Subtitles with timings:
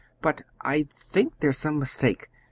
[0.19, 2.31] But I think there's some mistake.